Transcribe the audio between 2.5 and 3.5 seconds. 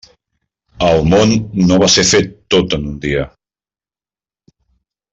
tot en un dia.